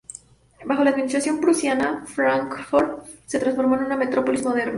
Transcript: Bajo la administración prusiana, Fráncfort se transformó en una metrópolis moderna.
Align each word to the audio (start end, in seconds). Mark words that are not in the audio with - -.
Bajo 0.65 0.83
la 0.83 0.89
administración 0.89 1.39
prusiana, 1.39 2.03
Fráncfort 2.07 3.05
se 3.27 3.37
transformó 3.37 3.75
en 3.75 3.83
una 3.83 3.97
metrópolis 3.97 4.41
moderna. 4.43 4.69